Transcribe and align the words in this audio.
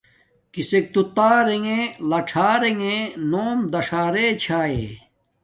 کسک 0.53 0.85
تو 0.93 1.01
تارے 1.15 1.57
وہ 1.65 1.77
لݽر 2.09 2.55
رنݣ 2.61 2.83
نوم 3.31 3.59
داݽا 3.71 4.03
رے 4.13 4.25
چھاݵ۔ 4.43 4.79